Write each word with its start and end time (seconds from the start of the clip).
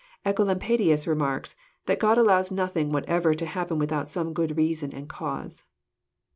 Ecolampadius 0.25 1.05
remarks, 1.05 1.55
that 1.85 1.99
God 1.99 2.17
allows 2.17 2.49
nothing 2.49 2.91
whatever 2.91 3.35
to 3.35 3.45
happen 3.45 3.77
without 3.77 4.09
some 4.09 4.33
good 4.33 4.57
reason 4.57 4.91
and 4.95 5.07
cause. 5.07 5.63